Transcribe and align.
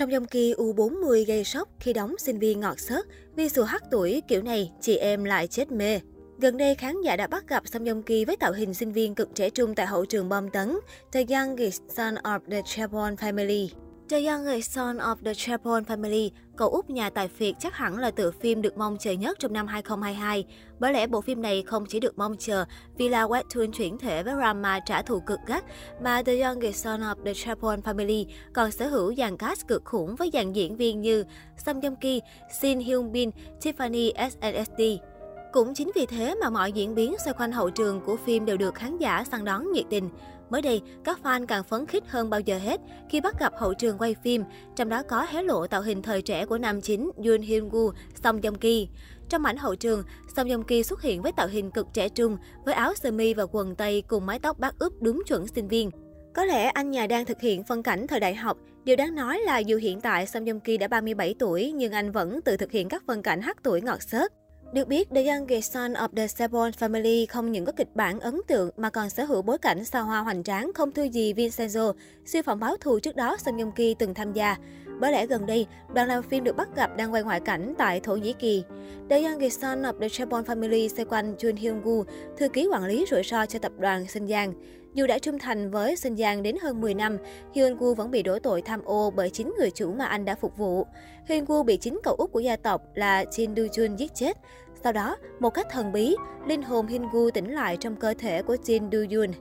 Song 0.00 0.10
Joong 0.10 0.26
Ki 0.26 0.54
U40 0.54 1.24
gây 1.26 1.44
sốc 1.44 1.68
khi 1.80 1.92
đóng 1.92 2.14
sinh 2.18 2.38
viên 2.38 2.60
ngọt 2.60 2.80
xớt. 2.80 3.06
Vì 3.36 3.48
xù 3.48 3.62
hát 3.62 3.82
tuổi 3.90 4.22
kiểu 4.28 4.42
này, 4.42 4.72
chị 4.80 4.96
em 4.96 5.24
lại 5.24 5.46
chết 5.46 5.72
mê. 5.72 6.00
Gần 6.38 6.56
đây, 6.56 6.74
khán 6.74 7.00
giả 7.04 7.16
đã 7.16 7.26
bắt 7.26 7.48
gặp 7.48 7.62
Song 7.66 7.84
Joong 7.84 8.02
Ki 8.02 8.24
với 8.24 8.36
tạo 8.36 8.52
hình 8.52 8.74
sinh 8.74 8.92
viên 8.92 9.14
cực 9.14 9.28
trẻ 9.34 9.50
trung 9.50 9.74
tại 9.74 9.86
hậu 9.86 10.04
trường 10.04 10.28
bom 10.28 10.50
tấn, 10.50 10.78
The 11.12 11.24
Youngest 11.28 11.82
Son 11.88 12.14
of 12.14 12.40
the 12.50 12.62
Chabon 12.64 13.14
Family. 13.14 13.68
The 14.10 14.20
Youngest 14.20 14.70
Son 14.70 14.98
of 14.98 15.14
the 15.24 15.34
Chapon 15.34 15.82
Family, 15.84 16.30
cậu 16.56 16.68
út 16.68 16.90
nhà 16.90 17.10
tài 17.10 17.28
phiệt 17.28 17.54
chắc 17.58 17.74
hẳn 17.74 17.98
là 17.98 18.10
tựa 18.10 18.30
phim 18.30 18.62
được 18.62 18.76
mong 18.76 18.96
chờ 19.00 19.12
nhất 19.12 19.38
trong 19.38 19.52
năm 19.52 19.66
2022. 19.66 20.44
Bởi 20.78 20.92
lẽ 20.92 21.06
bộ 21.06 21.20
phim 21.20 21.42
này 21.42 21.62
không 21.66 21.86
chỉ 21.86 22.00
được 22.00 22.18
mong 22.18 22.36
chờ 22.38 22.64
vì 22.96 23.08
là 23.08 23.26
webtoon 23.26 23.72
chuyển 23.72 23.98
thể 23.98 24.22
với 24.22 24.34
drama 24.34 24.80
trả 24.80 25.02
thù 25.02 25.20
cực 25.20 25.38
gắt, 25.46 25.64
mà 26.02 26.22
The 26.22 26.40
Youngest 26.40 26.84
Son 26.84 27.00
of 27.00 27.14
the 27.24 27.34
Chapon 27.34 27.80
Family 27.80 28.24
còn 28.52 28.70
sở 28.70 28.88
hữu 28.88 29.14
dàn 29.14 29.36
cast 29.36 29.66
cực 29.68 29.84
khủng 29.84 30.16
với 30.16 30.30
dàn 30.32 30.52
diễn 30.52 30.76
viên 30.76 31.00
như 31.00 31.24
Song 31.66 31.80
Joong 31.80 31.96
Ki, 31.96 32.20
Shin 32.60 32.78
Hyun 32.78 33.12
Bin, 33.12 33.30
Tiffany 33.62 34.12
SNSD. 34.14 35.09
Cũng 35.52 35.74
chính 35.74 35.90
vì 35.94 36.06
thế 36.06 36.34
mà 36.40 36.50
mọi 36.50 36.72
diễn 36.72 36.94
biến 36.94 37.14
xoay 37.24 37.34
quanh 37.38 37.52
hậu 37.52 37.70
trường 37.70 38.00
của 38.00 38.16
phim 38.16 38.44
đều 38.44 38.56
được 38.56 38.74
khán 38.74 38.98
giả 38.98 39.24
săn 39.30 39.44
đón 39.44 39.72
nhiệt 39.72 39.84
tình. 39.90 40.08
Mới 40.50 40.62
đây, 40.62 40.82
các 41.04 41.18
fan 41.22 41.46
càng 41.46 41.64
phấn 41.64 41.86
khích 41.86 42.04
hơn 42.08 42.30
bao 42.30 42.40
giờ 42.40 42.58
hết 42.58 42.80
khi 43.08 43.20
bắt 43.20 43.40
gặp 43.40 43.52
hậu 43.56 43.74
trường 43.74 43.98
quay 43.98 44.14
phim, 44.24 44.44
trong 44.76 44.88
đó 44.88 45.02
có 45.02 45.26
hé 45.30 45.42
lộ 45.42 45.66
tạo 45.66 45.82
hình 45.82 46.02
thời 46.02 46.22
trẻ 46.22 46.46
của 46.46 46.58
nam 46.58 46.80
chính 46.80 47.10
Yoon 47.24 47.42
Hyun 47.42 47.68
Woo, 47.68 47.92
Song 48.22 48.40
Joong 48.40 48.54
Ki. 48.54 48.88
Trong 49.28 49.44
ảnh 49.44 49.56
hậu 49.56 49.74
trường, 49.74 50.02
Song 50.36 50.48
Joong 50.48 50.62
Ki 50.62 50.82
xuất 50.82 51.02
hiện 51.02 51.22
với 51.22 51.32
tạo 51.32 51.48
hình 51.48 51.70
cực 51.70 51.86
trẻ 51.92 52.08
trung, 52.08 52.36
với 52.64 52.74
áo 52.74 52.94
sơ 52.94 53.10
mi 53.10 53.34
và 53.34 53.46
quần 53.52 53.74
tây 53.76 54.02
cùng 54.08 54.26
mái 54.26 54.38
tóc 54.38 54.58
bát 54.58 54.78
úp 54.78 55.02
đúng 55.02 55.22
chuẩn 55.26 55.46
sinh 55.46 55.68
viên. 55.68 55.90
Có 56.34 56.44
lẽ 56.44 56.66
anh 56.66 56.90
nhà 56.90 57.06
đang 57.06 57.24
thực 57.24 57.40
hiện 57.40 57.64
phân 57.64 57.82
cảnh 57.82 58.06
thời 58.06 58.20
đại 58.20 58.34
học. 58.34 58.58
Điều 58.84 58.96
đáng 58.96 59.14
nói 59.14 59.40
là 59.44 59.58
dù 59.58 59.76
hiện 59.76 60.00
tại 60.00 60.26
Song 60.26 60.44
Joong 60.44 60.60
Ki 60.60 60.78
đã 60.78 60.88
37 60.88 61.34
tuổi, 61.38 61.72
nhưng 61.72 61.92
anh 61.92 62.12
vẫn 62.12 62.40
tự 62.42 62.56
thực 62.56 62.72
hiện 62.72 62.88
các 62.88 63.02
phân 63.06 63.22
cảnh 63.22 63.40
hắc 63.40 63.62
tuổi 63.62 63.80
ngọt 63.80 64.02
xớt. 64.02 64.32
Được 64.72 64.88
biết, 64.88 65.08
The 65.14 65.24
Youngest 65.24 65.72
Son 65.72 65.92
of 65.92 66.08
the 66.16 66.26
Sebon 66.26 66.70
Family 66.70 67.26
không 67.28 67.52
những 67.52 67.64
có 67.64 67.72
kịch 67.72 67.88
bản 67.94 68.20
ấn 68.20 68.40
tượng 68.46 68.70
mà 68.76 68.90
còn 68.90 69.10
sở 69.10 69.24
hữu 69.24 69.42
bối 69.42 69.58
cảnh 69.58 69.84
xa 69.84 70.00
hoa 70.00 70.20
hoành 70.20 70.42
tráng 70.42 70.70
không 70.74 70.92
thua 70.92 71.02
gì 71.02 71.32
Vincenzo, 71.34 71.92
siêu 72.24 72.42
phẩm 72.42 72.60
báo 72.60 72.76
thù 72.76 72.98
trước 72.98 73.16
đó 73.16 73.36
Song 73.38 73.56
Joong 73.56 73.70
Ki 73.70 73.94
từng 73.94 74.14
tham 74.14 74.32
gia. 74.32 74.56
Bởi 75.00 75.12
lẽ 75.12 75.26
gần 75.26 75.46
đây, 75.46 75.66
đoàn 75.94 76.08
làm 76.08 76.22
phim 76.22 76.44
được 76.44 76.56
bắt 76.56 76.68
gặp 76.76 76.96
đang 76.96 77.12
quay 77.12 77.22
ngoại 77.22 77.40
cảnh 77.40 77.74
tại 77.78 78.00
Thổ 78.00 78.16
Nhĩ 78.16 78.32
Kỳ. 78.32 78.64
The 79.10 79.22
Youngest 79.22 79.60
Son 79.60 79.82
of 79.82 80.00
the 80.00 80.08
Sebon 80.08 80.42
Family 80.42 80.88
xoay 80.88 81.04
quanh 81.04 81.34
Jun 81.34 81.56
Hyun-gu, 81.56 82.04
thư 82.38 82.48
ký 82.48 82.68
quản 82.72 82.84
lý 82.84 83.06
rủi 83.10 83.22
ro 83.22 83.46
cho 83.46 83.58
tập 83.58 83.72
đoàn 83.78 84.06
Sinh 84.06 84.28
Giang. 84.28 84.52
Dù 84.94 85.06
đã 85.06 85.18
trung 85.18 85.38
thành 85.38 85.70
với 85.70 85.96
Sinh 85.96 86.16
Giang 86.16 86.42
đến 86.42 86.56
hơn 86.62 86.80
10 86.80 86.94
năm, 86.94 87.18
Hyun 87.54 87.76
Woo 87.76 87.94
vẫn 87.94 88.10
bị 88.10 88.22
đổ 88.22 88.38
tội 88.38 88.62
tham 88.62 88.80
ô 88.84 89.10
bởi 89.10 89.30
chính 89.30 89.52
người 89.58 89.70
chủ 89.70 89.92
mà 89.92 90.04
anh 90.04 90.24
đã 90.24 90.34
phục 90.34 90.56
vụ. 90.56 90.86
Hyun 91.26 91.44
Woo 91.44 91.62
bị 91.62 91.76
chính 91.76 92.00
cậu 92.02 92.14
út 92.14 92.32
của 92.32 92.40
gia 92.40 92.56
tộc 92.56 92.82
là 92.94 93.24
Jin 93.24 93.54
Do 93.54 93.62
Jun 93.62 93.96
giết 93.96 94.14
chết. 94.14 94.36
Sau 94.84 94.92
đó, 94.92 95.16
một 95.40 95.50
cách 95.50 95.66
thần 95.70 95.92
bí, 95.92 96.16
linh 96.46 96.62
hồn 96.62 96.86
Hyun 96.86 97.06
Woo 97.06 97.30
tỉnh 97.30 97.54
lại 97.54 97.76
trong 97.76 97.96
cơ 97.96 98.14
thể 98.18 98.42
của 98.42 98.54
Jin 98.54 98.90
Do 98.90 98.98
Jun. 98.98 99.32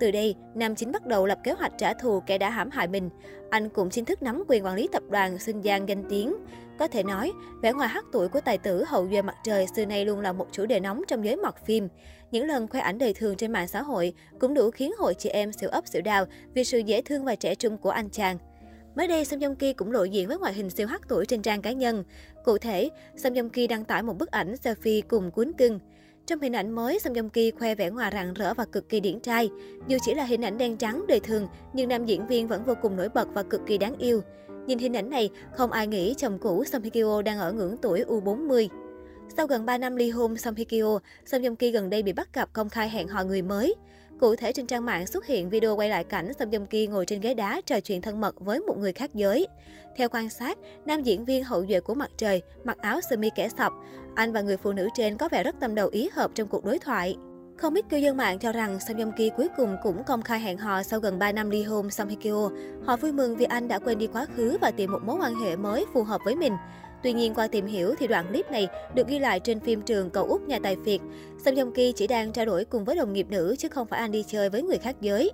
Từ 0.00 0.10
đây, 0.10 0.34
nam 0.54 0.74
chính 0.74 0.92
bắt 0.92 1.06
đầu 1.06 1.26
lập 1.26 1.38
kế 1.44 1.52
hoạch 1.52 1.72
trả 1.78 1.94
thù 1.94 2.20
kẻ 2.26 2.38
đã 2.38 2.50
hãm 2.50 2.70
hại 2.70 2.88
mình. 2.88 3.10
Anh 3.50 3.68
cũng 3.68 3.90
chính 3.90 4.04
thức 4.04 4.22
nắm 4.22 4.44
quyền 4.48 4.64
quản 4.64 4.74
lý 4.74 4.88
tập 4.92 5.02
đoàn 5.10 5.38
Sinh 5.38 5.62
Giang 5.62 5.88
danh 5.88 6.04
tiếng. 6.08 6.34
Có 6.78 6.88
thể 6.88 7.02
nói, 7.02 7.32
vẻ 7.62 7.72
ngoài 7.72 7.88
hắc 7.88 8.04
tuổi 8.12 8.28
của 8.28 8.40
tài 8.40 8.58
tử 8.58 8.84
hậu 8.84 9.08
duệ 9.10 9.22
mặt 9.22 9.36
trời 9.44 9.66
xưa 9.76 9.84
nay 9.84 10.04
luôn 10.04 10.20
là 10.20 10.32
một 10.32 10.46
chủ 10.52 10.66
đề 10.66 10.80
nóng 10.80 11.02
trong 11.08 11.24
giới 11.24 11.36
mặt 11.36 11.56
phim. 11.66 11.88
Những 12.30 12.46
lần 12.46 12.68
khoe 12.68 12.80
ảnh 12.80 12.98
đời 12.98 13.14
thường 13.14 13.36
trên 13.36 13.52
mạng 13.52 13.68
xã 13.68 13.82
hội 13.82 14.12
cũng 14.40 14.54
đủ 14.54 14.70
khiến 14.70 14.92
hội 14.98 15.14
chị 15.14 15.28
em 15.28 15.52
xỉu 15.52 15.68
ấp 15.68 15.86
xỉu 15.86 16.02
đào 16.02 16.26
vì 16.54 16.64
sự 16.64 16.78
dễ 16.78 17.02
thương 17.02 17.24
và 17.24 17.34
trẻ 17.34 17.54
trung 17.54 17.78
của 17.78 17.90
anh 17.90 18.10
chàng. 18.10 18.38
Mới 18.96 19.08
đây, 19.08 19.24
Song 19.24 19.40
Joong 19.40 19.54
Ki 19.54 19.72
cũng 19.72 19.92
lộ 19.92 20.04
diện 20.04 20.28
với 20.28 20.38
ngoại 20.38 20.52
hình 20.52 20.70
siêu 20.70 20.86
hắc 20.86 21.08
tuổi 21.08 21.26
trên 21.26 21.42
trang 21.42 21.62
cá 21.62 21.72
nhân. 21.72 22.04
Cụ 22.44 22.58
thể, 22.58 22.88
Song 23.16 23.32
Joong 23.32 23.48
Ki 23.48 23.66
đăng 23.66 23.84
tải 23.84 24.02
một 24.02 24.18
bức 24.18 24.30
ảnh 24.30 24.54
selfie 24.54 25.02
cùng 25.08 25.30
cuốn 25.30 25.52
cưng. 25.52 25.78
Trong 26.26 26.40
hình 26.40 26.52
ảnh 26.52 26.70
mới, 26.70 26.98
Song 26.98 27.14
Joong 27.14 27.28
Ki 27.28 27.50
khoe 27.50 27.74
vẻ 27.74 27.90
ngoài 27.90 28.10
rạng 28.14 28.34
rỡ 28.34 28.54
và 28.54 28.64
cực 28.64 28.88
kỳ 28.88 29.00
điển 29.00 29.20
trai. 29.20 29.50
Dù 29.88 29.98
chỉ 30.02 30.14
là 30.14 30.24
hình 30.24 30.44
ảnh 30.44 30.58
đen 30.58 30.76
trắng 30.76 31.04
đời 31.08 31.20
thường, 31.20 31.48
nhưng 31.72 31.88
nam 31.88 32.04
diễn 32.04 32.26
viên 32.26 32.48
vẫn 32.48 32.64
vô 32.64 32.74
cùng 32.82 32.96
nổi 32.96 33.08
bật 33.08 33.28
và 33.34 33.42
cực 33.42 33.60
kỳ 33.66 33.78
đáng 33.78 33.98
yêu. 33.98 34.22
Nhìn 34.66 34.78
hình 34.78 34.96
ảnh 34.96 35.10
này, 35.10 35.30
không 35.52 35.72
ai 35.72 35.86
nghĩ 35.86 36.14
chồng 36.14 36.38
cũ 36.38 36.64
Song 36.64 36.82
Hye 36.82 36.90
Kyo 36.90 37.22
đang 37.22 37.38
ở 37.38 37.52
ngưỡng 37.52 37.76
tuổi 37.82 38.04
U40. 38.04 38.68
Sau 39.36 39.46
gần 39.46 39.66
3 39.66 39.78
năm 39.78 39.96
ly 39.96 40.10
hôn, 40.10 40.36
Song 40.36 40.54
Hye 40.54 40.64
Kyo, 40.64 40.98
Song 41.26 41.42
Joong 41.42 41.56
Ki 41.56 41.70
gần 41.70 41.90
đây 41.90 42.02
bị 42.02 42.12
bắt 42.12 42.34
gặp 42.34 42.48
công 42.52 42.68
khai 42.68 42.88
hẹn 42.88 43.08
hò 43.08 43.24
người 43.24 43.42
mới. 43.42 43.74
Cụ 44.20 44.36
thể 44.36 44.52
trên 44.52 44.66
trang 44.66 44.86
mạng 44.86 45.06
xuất 45.06 45.26
hiện 45.26 45.50
video 45.50 45.76
quay 45.76 45.88
lại 45.88 46.04
cảnh 46.04 46.32
Song 46.38 46.50
Joong 46.50 46.66
Ki 46.66 46.86
ngồi 46.86 47.06
trên 47.06 47.20
ghế 47.20 47.34
đá 47.34 47.60
trò 47.66 47.80
chuyện 47.80 48.02
thân 48.02 48.20
mật 48.20 48.40
với 48.40 48.60
một 48.60 48.78
người 48.78 48.92
khác 48.92 49.10
giới. 49.14 49.46
Theo 49.96 50.08
quan 50.08 50.30
sát, 50.30 50.58
nam 50.86 51.02
diễn 51.02 51.24
viên 51.24 51.44
hậu 51.44 51.66
duệ 51.66 51.80
của 51.80 51.94
mặt 51.94 52.10
trời 52.16 52.42
mặc 52.64 52.78
áo 52.78 53.00
sơ 53.10 53.16
mi 53.16 53.30
kẻ 53.34 53.48
sọc. 53.58 53.72
Anh 54.14 54.32
và 54.32 54.40
người 54.40 54.56
phụ 54.56 54.72
nữ 54.72 54.88
trên 54.94 55.16
có 55.16 55.28
vẻ 55.28 55.42
rất 55.42 55.54
tâm 55.60 55.74
đầu 55.74 55.88
ý 55.88 56.08
hợp 56.12 56.30
trong 56.34 56.48
cuộc 56.48 56.64
đối 56.64 56.78
thoại. 56.78 57.16
Không 57.62 57.74
ít 57.74 57.84
cư 57.88 57.96
dân 57.96 58.16
mạng 58.16 58.38
cho 58.38 58.52
rằng 58.52 58.78
Song 58.80 58.96
Joong 58.96 59.12
Ki 59.12 59.30
cuối 59.36 59.48
cùng 59.56 59.76
cũng 59.82 60.04
công 60.04 60.22
khai 60.22 60.40
hẹn 60.40 60.58
hò 60.58 60.82
sau 60.82 61.00
gần 61.00 61.18
3 61.18 61.32
năm 61.32 61.50
ly 61.50 61.62
hôn 61.62 61.90
Song 61.90 62.08
Hye 62.08 62.16
Kyo. 62.16 62.50
Họ 62.84 62.96
vui 62.96 63.12
mừng 63.12 63.36
vì 63.36 63.44
anh 63.44 63.68
đã 63.68 63.78
quên 63.78 63.98
đi 63.98 64.06
quá 64.06 64.26
khứ 64.36 64.58
và 64.60 64.70
tìm 64.70 64.92
một 64.92 64.98
mối 65.04 65.16
quan 65.20 65.34
hệ 65.34 65.56
mới 65.56 65.84
phù 65.92 66.02
hợp 66.02 66.20
với 66.24 66.36
mình. 66.36 66.52
Tuy 67.02 67.12
nhiên, 67.12 67.34
qua 67.34 67.46
tìm 67.46 67.66
hiểu 67.66 67.94
thì 67.98 68.06
đoạn 68.06 68.26
clip 68.28 68.50
này 68.50 68.68
được 68.94 69.08
ghi 69.08 69.18
lại 69.18 69.40
trên 69.40 69.60
phim 69.60 69.82
trường 69.82 70.10
Cậu 70.10 70.26
út 70.26 70.42
nhà 70.42 70.58
tài 70.62 70.76
phiệt. 70.84 71.00
Song 71.44 71.54
Joong 71.54 71.72
Ki 71.72 71.92
chỉ 71.92 72.06
đang 72.06 72.32
trao 72.32 72.46
đổi 72.46 72.64
cùng 72.64 72.84
với 72.84 72.96
đồng 72.96 73.12
nghiệp 73.12 73.26
nữ 73.30 73.56
chứ 73.58 73.68
không 73.68 73.86
phải 73.86 74.00
anh 74.00 74.10
đi 74.10 74.24
chơi 74.28 74.50
với 74.50 74.62
người 74.62 74.78
khác 74.78 74.96
giới. 75.00 75.30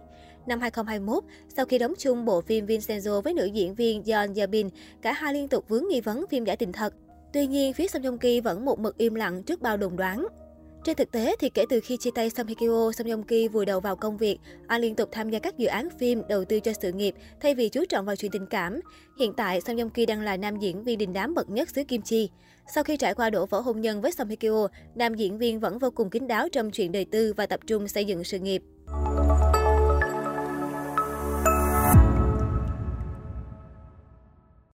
Năm 0.47 0.61
2021, 0.61 1.25
sau 1.57 1.67
khi 1.67 1.79
đóng 1.79 1.95
chung 1.99 2.25
bộ 2.25 2.41
phim 2.41 2.67
Vincenzo 2.67 3.21
với 3.21 3.35
nữ 3.35 3.45
diễn 3.45 3.75
viên 3.75 4.03
Yeon 4.07 4.29
Yabin, 4.37 4.69
cả 5.03 5.13
hai 5.13 5.35
liên 5.35 5.49
tục 5.49 5.69
vướng 5.69 5.89
nghi 5.89 6.01
vấn 6.01 6.25
phim 6.31 6.45
giả 6.45 6.57
tình 6.57 6.73
thật. 6.73 6.95
Tuy 7.33 7.47
nhiên, 7.47 7.73
phía 7.73 7.89
Song 7.89 8.03
Joong 8.03 8.19
Ki 8.19 8.41
vẫn 8.41 8.65
một 8.65 8.79
mực 8.79 8.99
im 8.99 9.15
lặng 9.15 9.43
trước 9.43 9.63
bao 9.63 9.77
đồn 9.77 9.97
đoán. 9.97 10.27
Trên 10.85 10.97
thực 10.97 11.11
tế 11.11 11.37
thì 11.39 11.51
kể 11.51 11.65
từ 11.69 11.81
khi 11.81 11.97
chia 11.97 12.11
tay 12.11 12.31
Song 12.31 12.47
Hye 12.47 12.55
Kyo, 12.55 12.93
Song 12.93 13.07
Joong 13.07 13.23
Ki 13.23 13.49
vùi 13.49 13.67
đầu 13.67 13.81
vào 13.81 13.97
công 13.97 14.17
việc, 14.17 14.39
anh 14.67 14.81
liên 14.81 14.95
tục 14.95 15.09
tham 15.13 15.31
gia 15.31 15.39
các 15.39 15.59
dự 15.59 15.67
án 15.67 15.89
phim 15.99 16.23
đầu 16.29 16.45
tư 16.45 16.61
cho 16.61 16.73
sự 16.83 16.93
nghiệp 16.93 17.15
thay 17.41 17.55
vì 17.55 17.69
chú 17.69 17.85
trọng 17.89 18.05
vào 18.05 18.17
chuyện 18.17 18.31
tình 18.31 18.47
cảm. 18.47 18.81
Hiện 19.19 19.33
tại, 19.37 19.61
Song 19.61 19.77
Joong 19.77 19.91
Ki 19.91 20.07
đang 20.07 20.21
là 20.21 20.37
nam 20.37 20.59
diễn 20.59 20.85
viên 20.85 20.99
đình 20.99 21.13
đám 21.13 21.35
bậc 21.35 21.51
nhất 21.51 21.69
xứ 21.69 21.85
Kim 21.85 22.03
Chi. 22.03 22.31
Sau 22.75 22.85
khi 22.85 22.97
trải 22.97 23.15
qua 23.15 23.31
đổ 23.31 23.47
vỡ 23.47 23.61
hôn 23.61 23.81
nhân 23.81 24.01
với 24.01 24.13
Song 24.13 24.29
Hye 24.29 24.37
Kyo, 24.37 24.69
nam 24.95 25.15
diễn 25.15 25.39
viên 25.39 25.61
vẫn 25.61 25.79
vô 25.79 25.91
cùng 25.91 26.11
kín 26.11 26.27
đáo 26.27 26.49
trong 26.49 26.71
chuyện 26.71 26.93
đời 26.93 27.05
tư 27.05 27.33
và 27.37 27.47
tập 27.47 27.61
trung 27.67 27.89
xây 27.89 28.05
dựng 28.05 28.25
sự 28.25 28.39
nghiệp. 28.39 28.63